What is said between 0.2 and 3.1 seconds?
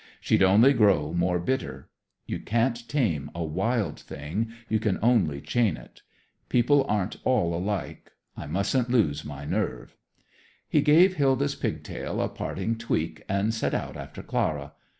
only grow more bitter. You can't